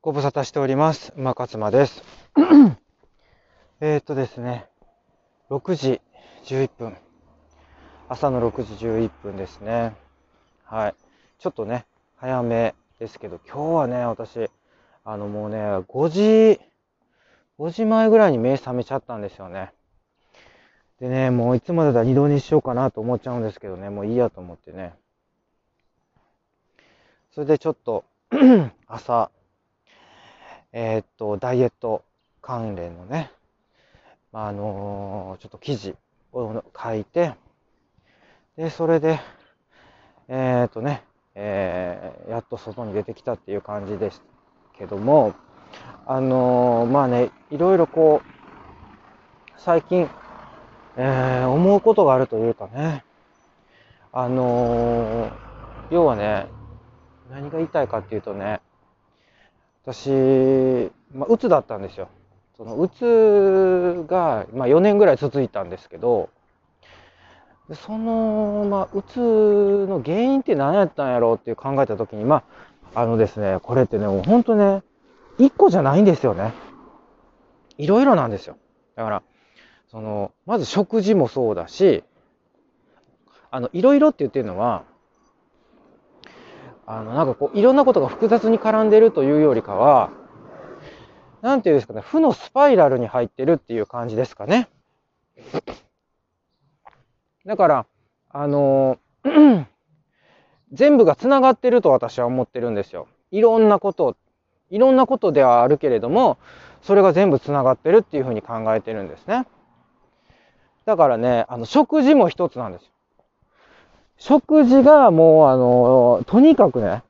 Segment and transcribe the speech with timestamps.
[0.00, 1.12] ご無沙汰しております。
[1.16, 2.04] 馬勝間です。
[3.80, 4.68] えーっとですね、
[5.50, 6.00] 6時
[6.44, 6.96] 11分。
[8.08, 9.96] 朝の6時11分ですね。
[10.62, 10.94] はい。
[11.40, 11.84] ちょっとね、
[12.14, 14.48] 早めですけど、今日はね、私、
[15.02, 16.60] あのもうね、5時、
[17.58, 19.72] 5時前ぐらいに目覚めちゃったんですよね。
[21.00, 24.94] でね、もういつもだったら二度寝しようかなと思っちゃうんですけどね、もういいやと思ってね。
[27.32, 28.04] それでちょっと、
[28.86, 29.32] 朝、
[30.72, 32.04] えーっと、ダイエット
[32.42, 33.30] 関連のね、
[34.32, 35.94] まあ、のーちょっと記事
[36.32, 37.34] を書いて、
[38.56, 39.18] で、それで、
[40.28, 44.22] えっとね、えーやっと外に出てきたっていう感じです
[44.76, 45.34] けども、
[46.06, 50.08] あのまあね、いろいろこう、最近、
[50.96, 53.04] えー思うことがあるというかね、
[54.12, 55.32] あのー
[55.90, 56.46] 要はね、
[57.30, 58.60] 何が言いたいかっていうとね、
[59.88, 62.10] 私、まあ、うつだったんですよ。
[62.58, 66.28] そのうつが、まあ、4年ぐらい続いたんですけど、
[67.72, 72.42] その、まあ、うつの原因って何やったんやろうって考えたときに、ま
[72.94, 74.82] あ、あのですね、これってね、もう本当ね、
[75.38, 76.52] 一個じゃないんですよね。
[77.78, 78.58] いろいろなんですよ。
[78.94, 79.22] だから、
[79.90, 82.04] その、まず食事もそうだし、
[83.50, 84.84] あの、いろいろって言ってるのは、
[86.90, 90.10] あの、なんかこう、いろんなことが複雑に絡んでるというよりかは、
[91.42, 94.68] なんていうんですかね、負のスパイラルに入ってるっていう感じですかね。
[97.44, 97.86] だから、
[98.30, 98.96] あの、
[100.72, 103.06] 全部が繋がってると私は思ってるんですよ。
[103.30, 104.16] いろんなこと、
[104.70, 106.38] いろんなことではあるけれども、
[106.80, 109.46] それが全部繋がってるっていうふうに考えてるんですね。
[110.86, 112.92] だからね、あの、食事も一つなんですよ。
[114.18, 117.02] 食事がもう、あの、とにかくね、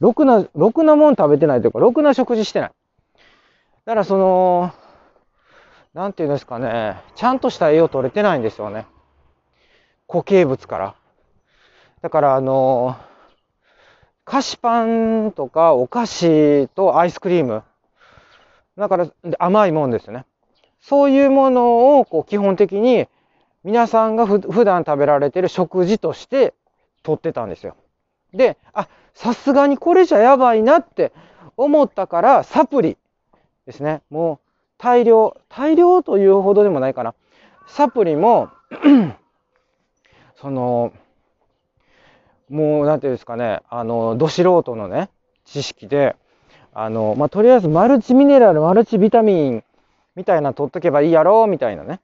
[0.00, 2.70] ろくな、ろくなもん食べてないというか、ろくな食事してない。
[3.84, 4.72] だからその、
[5.94, 8.86] なんていうんですかね、ちゃんとした栄養取れてないんですよね。
[10.08, 10.94] 固形物から。
[12.02, 12.96] だからあの、
[14.24, 17.62] 菓子パンとかお菓子とアイスクリーム。
[18.76, 20.24] だから甘いもんですよね。
[20.80, 23.06] そういうものをこう基本的に
[23.64, 26.54] 皆さんがふ普段食べられてる食事として
[27.02, 27.76] 取ってたんですよ。
[28.34, 31.12] で、あ、さすがにこれじゃやばいなって
[31.56, 32.98] 思ったからサプリ
[33.66, 34.02] ですね。
[34.10, 34.38] もう
[34.76, 37.14] 大量、大量というほどでもないかな。
[37.66, 38.50] サプリも
[40.36, 40.92] その、
[42.50, 45.08] もうなんていうんですかね、あの、ど素人のね、
[45.46, 46.16] 知識で、
[46.74, 49.64] あの、まあ、とりあえずマルチミネラル、マルチビタミン
[50.16, 52.00] みたいな取っとけばいいやろ、みたいなね。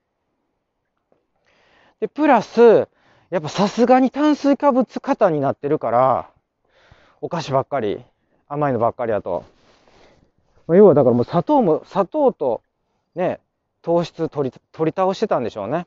[2.01, 2.89] で、プラス、
[3.29, 6.29] やっぱさすがに炭水化物過多になってるから、
[7.21, 8.03] お菓子ばっかり、
[8.49, 9.45] 甘いのばっかりやと。
[10.67, 12.63] まあ要はだからもう砂糖も、砂糖と
[13.13, 13.39] ね、
[13.83, 15.85] 糖質取り、取り倒してたんでしょうね。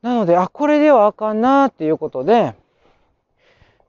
[0.00, 2.54] なので、あ、これではあかんなっていうことで、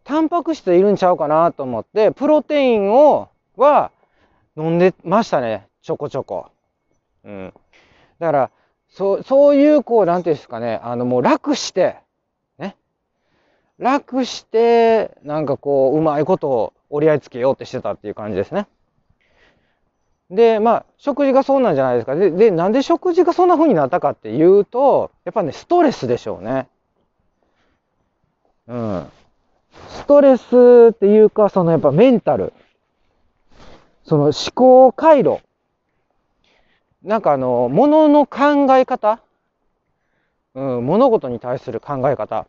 [0.03, 3.91] タンパク質いるんちゃうかなと思って、プロテインを、は
[4.58, 5.68] 飲んでましたね。
[5.84, 6.47] ちょこちょこ。
[7.24, 7.53] うん。
[8.18, 8.52] だから、
[8.90, 11.98] そう、そういう、こう、なんていうんですかね、あの、もう楽して、
[12.58, 12.76] ね。
[13.78, 18.68] 楽して、なんかこう、うまいことを折り合いつけようってしてたっていう感じですね。
[20.30, 22.16] で、まあ、食事がそうなんじゃないですか。
[22.16, 26.68] で、で、なんで食事がそんな風になったかっていうと、やっぱね、ストレスでしょうね。
[28.68, 29.12] うん。
[29.88, 32.54] ストレスっていうか、そのやっぱメンタル。
[34.04, 35.40] その思考回路。
[37.04, 39.22] なんかあの、物のの考え方？
[40.56, 42.48] うん、物事に対する考え方。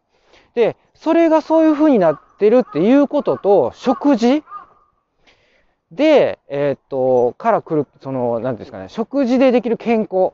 [0.54, 4.42] で、それがそういう風になってるっていうことと、食事？
[5.92, 10.32] で、えーっと、から来る、その、なんですかね、食事でできる健康。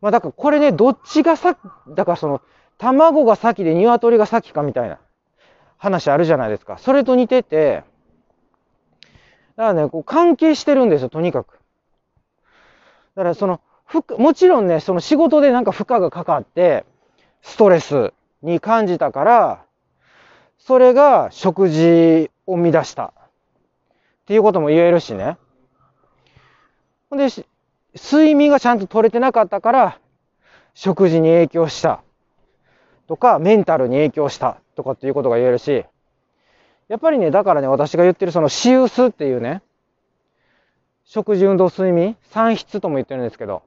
[0.00, 1.56] まあ、だからこれね、どっちがさ、
[1.88, 2.40] だからその、
[2.78, 4.98] 卵が先で鶏が先かみたいな
[5.78, 6.78] 話あるじゃないですか。
[6.78, 7.82] それと似てて、
[9.56, 11.57] だからね、こう関係してるんですよ、とにかく。
[13.18, 13.60] だからその、
[14.16, 16.84] もちろんね、その仕事でなんか負荷がかかって、
[17.42, 18.12] ストレス
[18.42, 19.64] に感じたから、
[20.56, 23.06] それが食事を乱した。
[23.06, 23.10] っ
[24.26, 25.36] ていうことも言えるしね。
[27.10, 27.26] ほんで、
[27.96, 29.98] 睡眠がちゃんと取れてなかったから、
[30.74, 32.04] 食事に影響した。
[33.08, 34.60] とか、メンタルに影響した。
[34.76, 35.84] とかっていうことが言えるし、
[36.86, 39.60] やっぱりね、だからね、私が言ってるその、シウスっていうね、
[41.08, 43.62] 食事、運動、睡眠、三質とも言ってるんですけど、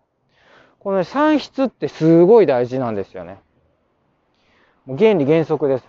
[0.79, 3.39] このね、三質ってすごい大事なんですよね。
[4.85, 5.85] もう原理原則です。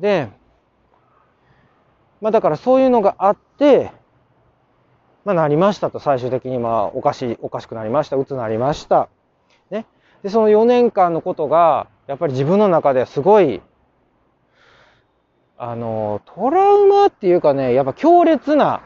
[0.00, 0.30] で、
[2.22, 3.92] まあだからそういうのがあって、
[5.26, 9.10] まあなりましたと、最終的にまあおかしい、おかしくなりました、うつなりました。
[9.70, 9.84] ね。
[10.22, 13.60] で、その4年間のことが、やっぱり自分の中ではすごい、
[15.58, 18.82] あの、トラウマっていうかね、やっぱ強烈な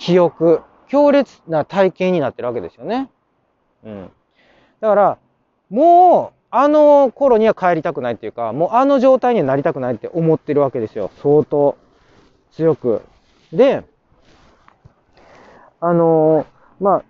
[0.00, 3.10] 記憶、強烈な体験になってるわけですよね。
[3.84, 4.10] うん。
[4.80, 5.18] だから、
[5.68, 11.10] もう、あの頃には帰りたくないっていうか、もうあの状態にはなりたくないって思ってるわけですよ。
[11.22, 11.76] 相当
[12.50, 13.02] 強く。
[13.52, 13.84] で、
[15.80, 17.04] あのー、まあ、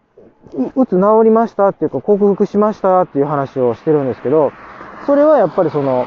[0.75, 4.53] うつ治りましたっていうか、克服しましたっていう話をしてるんですけど、
[5.07, 6.07] それはやっぱりその、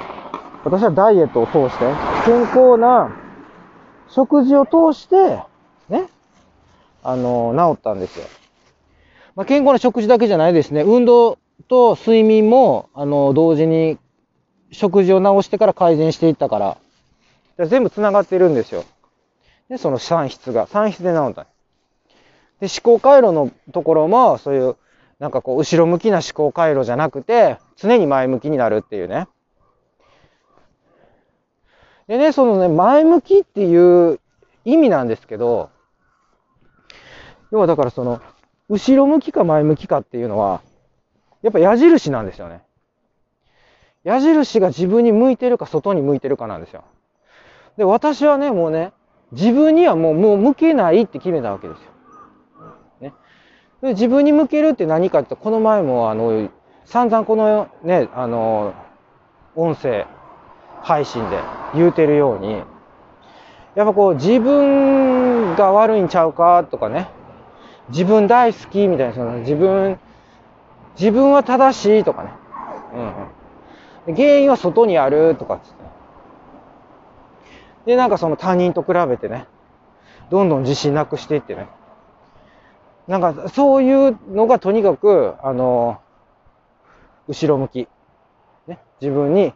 [0.66, 1.86] 私はダイエットを通して、
[2.26, 3.16] 健康な
[4.10, 5.40] 食事を通して、
[7.04, 8.26] あの、治ったんですよ。
[9.36, 10.82] まあ、健康な食事だけじゃないですね。
[10.82, 13.98] 運動と睡眠も、あの、同時に
[14.72, 16.78] 食事を直してから改善していったか
[17.58, 18.86] ら、全部繋がってるんですよ。
[19.70, 21.48] で、その産室が、産室で治った。
[22.60, 24.76] で、思考回路のところも、そういう、
[25.20, 29.28] なんかこう、後ろ向きな思考回路じゃなくて、常に前向きになるっていうね。
[32.08, 34.20] でね、そのね、前向きっていう
[34.66, 35.70] 意味なんですけど、
[37.54, 38.20] 要はだからその、
[38.68, 40.62] 後ろ向きか前向きかっていうのは、
[41.44, 42.64] やっぱ矢印なんですよね。
[44.04, 46.84] 矢印が自分に向いてるか外に向いてるかなんですよ。
[47.78, 48.92] で、私はね、もうね、
[49.34, 51.92] 自分にはもう、もう向けないって決めたわけですよ。
[53.02, 53.14] ね。
[53.84, 56.50] で自分に向けるって何かって、この前もあの、
[56.86, 58.74] 散々このね、あの、
[59.56, 60.08] 音声
[60.82, 61.38] 配信で
[61.76, 62.64] 言うてるように、
[63.76, 67.10] やっぱこう自分が悪いんちゃうかとかね、
[67.90, 70.00] 自分大好きみたいな、その自分
[71.00, 72.30] 自分は正しいとかね。
[74.08, 75.68] うん、原因は外にあるとかっって。
[77.86, 79.48] で、なんかその他人と比べてね、
[80.30, 81.68] どんどん自信なくしていってね。
[83.08, 86.00] なんかそういうのがとにかく、あの、
[87.28, 87.88] 後ろ向き。
[88.68, 89.54] ね、自分に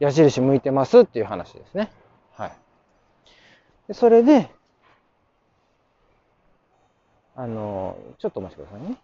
[0.00, 1.92] 矢印向いてますっていう話ですね。
[2.32, 2.52] はい。
[3.88, 4.50] でそれで、
[7.38, 8.96] あの、ちょっとお待ちくださいね。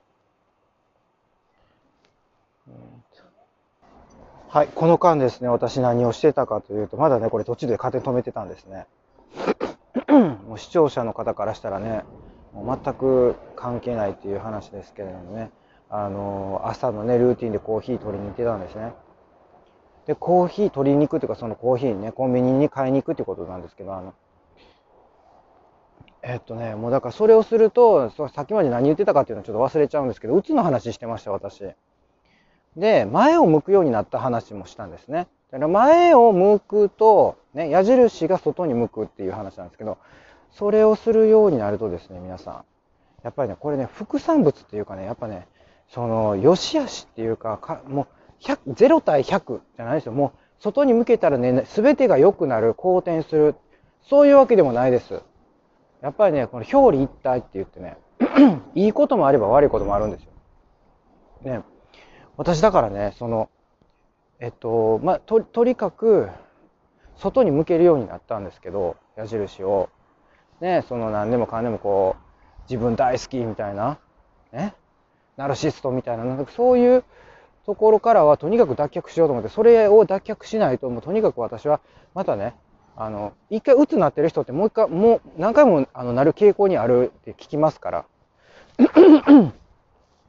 [4.48, 8.88] はい、この間ですね、私何をしてたかというと、まだね、これ途中で勝手に止めてたんですね。
[10.48, 12.02] もう視聴者の方からしたらね、
[12.52, 15.52] もう全く関係ないっていう話ですけれどもね、
[15.88, 18.94] あの、朝のね、ルーティンでコーヒー取りに行ってたんですね。
[20.06, 24.12] で、コーヒー取りに行くっていうか、そのコーヒーね、コンビニに買いに行くってことなんですけど、あの、
[26.26, 31.62] えっとね、もうだからそれをすると、さっきまで何言ってたかっていうのをちょっと忘れちゃうんですけど、うつの話してました、私。
[32.76, 35.28] で、前を向くようになった話もしたんですね。
[35.50, 39.98] だから前を向くと、ね、矢印が外に向くっていう話なんですけど、
[40.50, 42.64] それをするようになるとですね、皆さん。
[43.22, 45.46] やっぱりね、これね、副産物っていうかね、やっぱね、
[45.88, 48.06] その、良し悪しっていうか、かも
[48.40, 50.12] う、100、0対100じゃないですよ。
[50.12, 53.54] もう、外に向けたらね、すべてが良くなる、好転する。
[54.02, 55.22] そういうわけでもないです。
[56.04, 57.96] やっぱりね、この表裏一体って言ってね、
[58.76, 60.32] いいこともあれば悪いこともあるんですよ。
[61.40, 61.62] ね。
[62.36, 63.48] 私だからね、その、
[64.38, 66.28] えっと、まあ、と、とにかく、
[67.16, 69.88] 外に向けるようになったんですけど、矢印を。
[70.60, 73.98] ね、その何でもかんでもこう、自分大好きみたいな、
[74.52, 74.74] ね、
[75.38, 77.04] ナルシストみたいな、なんかそういう
[77.64, 81.80] ところからはとにかく脱却しようと思って、それを脱却しないと、もうとにかく私は、
[82.12, 82.54] またね、
[82.96, 88.04] あの、一回鬱になってる人ってもう一回、もう何回もあのなる傾向にあるって聞きますから。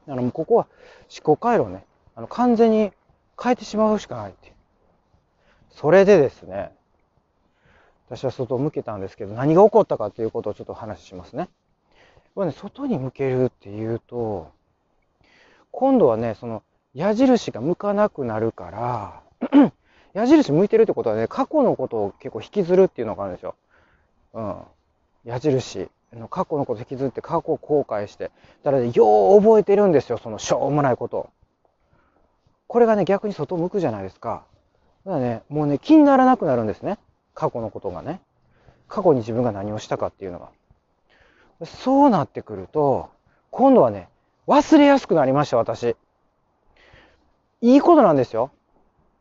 [0.08, 0.66] あの、ここは
[1.10, 2.92] 思考回路ね、あの、完全に
[3.40, 4.52] 変えてしまうしかないって。
[5.70, 6.72] それでですね、
[8.08, 11.48] 私は外を向けたんですけど、何が起こったかということをちょっと話しますね。
[12.34, 14.50] これね、外に向けるっていうと、
[15.70, 16.62] 今度はね、その
[16.94, 19.70] 矢印が向かなくなるから、
[20.16, 23.54] 矢印向いてるってことはね、過去のことを結構引きずるっていうのがあるんですよ。
[24.32, 24.56] うん。
[25.26, 25.90] 矢印。
[26.30, 28.30] 過去のこと引きずって過去を後悔して。
[28.62, 31.28] だからね、よう覚えてるんですよ、そのしょうもないこと。
[32.66, 34.44] これがね、逆に外向くじゃないですか。
[35.04, 36.98] だからね、もうね、気にならなくなるんですね。
[37.34, 38.22] 過去のことがね。
[38.88, 40.48] 過去に自分が何をしたかっていうのが。
[41.66, 43.10] そうなってくると、
[43.50, 44.08] 今度はね、
[44.46, 45.94] 忘れやすくなりました、私。
[47.60, 48.50] いいことなんですよ。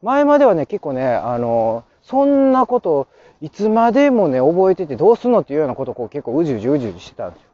[0.06, 3.08] 前まではね、結構ね、あの、そんなこと
[3.42, 7.50] いつまでもね、覚えててどうすんのっていうようなことをこう結構うじうじうじうじしてたんですよ。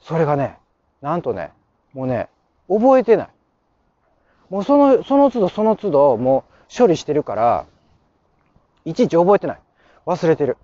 [0.00, 0.58] それがね、
[1.00, 1.52] なんとね、
[1.92, 2.28] もうね、
[2.68, 3.28] 覚えてない。
[4.48, 6.42] もうその、その都度その都度、も
[6.74, 7.66] う処理してるから、
[8.84, 9.60] いちいち覚えてない。
[10.06, 10.56] 忘れてる。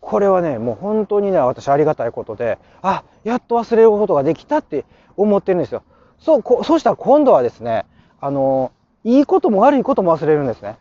[0.00, 5.84] これはね、もう本当にね、私ありがたいことで、あ、やっと忘れることができたって思ってるんですよ。
[6.18, 7.86] そう、こそうしたら今度はですね、
[8.20, 8.72] あの、
[9.04, 10.76] いいことも悪いことも忘れるんですね。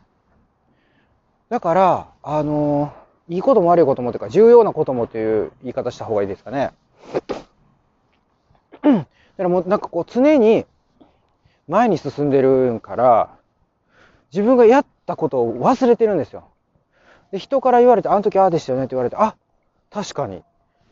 [1.49, 2.93] だから、あの、
[3.27, 6.71] いいことも悪いこともというか、重要なこともという言い方した方がいいですかね。
[8.83, 9.05] だか
[9.37, 10.65] らもうなんかこう常に
[11.67, 13.29] 前に進んでるから、
[14.31, 16.43] 自分がやったことを忘れてるんですよ。
[17.31, 19.35] で、人から言われて、あの時ああでしたよねって言われて、あ、
[19.89, 20.37] 確かに。
[20.37, 20.43] だ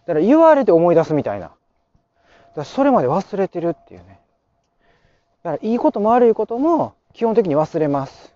[0.08, 1.48] から言われて思い出すみたいな。
[1.48, 1.56] だか
[2.56, 4.20] らそれまで忘れてるっていうね。
[5.44, 8.34] だからいいことも悪いことも基本的に忘れます。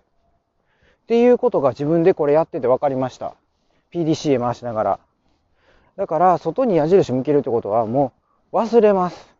[1.04, 3.34] っていうことが自分でこれやってて分かりました。
[3.90, 5.00] PDCA 回しながら。
[5.96, 8.12] だから外に矢印向けるってことはも
[8.52, 9.34] う忘れます。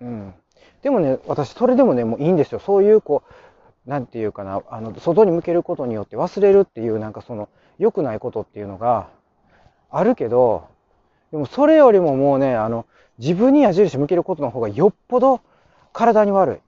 [0.00, 0.32] うん。
[0.80, 2.58] でもね、私それでもね、もういいんですよ。
[2.58, 3.22] そういうこ
[3.86, 9.08] う、なんていうかな、あの、外に向けることによって忘れるっていうなんかその良くないことっていうのが
[9.90, 10.68] あるけど、
[11.32, 12.86] でもそれよりももうね、あの、
[13.18, 15.42] 自分に矢印向けることの方がよっぽど
[15.92, 16.65] 体に悪い。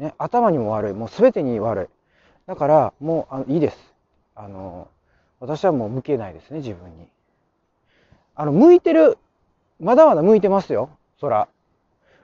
[0.00, 0.92] ね、頭にも悪い。
[0.94, 1.86] もう全てに悪い。
[2.46, 3.76] だから、もう、あの、いいです。
[4.34, 4.88] あの、
[5.40, 7.06] 私はもう向けないですね、自分に。
[8.34, 9.18] あの、向いてる。
[9.78, 10.88] まだまだ向いてますよ。
[11.20, 11.48] そら。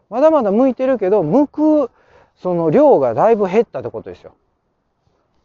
[0.09, 1.91] まだまだ向いてるけど、向く、
[2.37, 4.35] その量がだいぶ減ったってことですよ。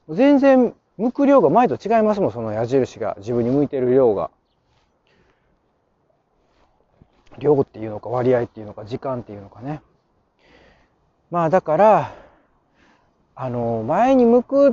[0.08, 3.16] 全然、向く量が前と違いますもん、その矢印が。
[3.20, 4.32] 自分に向いてる量が。
[7.40, 9.82] 量っていうのか割合っていうのか時間っていうのかね。
[11.32, 12.14] まあだから、
[13.36, 14.72] あの、前に向くっ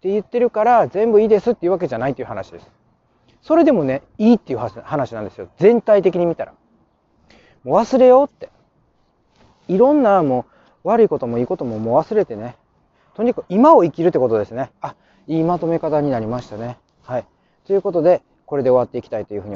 [0.00, 2.70] て言ってるから全部いいですっていうわけじゃないっていう話です。
[3.42, 5.48] それでもね、いいっていう話なんですよ。
[5.58, 6.54] 全体的に見たら。
[7.62, 8.48] もう忘れようって。
[9.68, 10.46] いろんなも
[10.84, 12.56] う悪いこともいいことももう忘れてね。
[13.14, 14.70] とにかく今を生きるってことですね。
[14.80, 14.94] あ、
[15.26, 16.78] いいまとめ方になりましたね。
[17.02, 17.26] はい。
[17.66, 19.50] ということで、これで終わっていきたいというふうに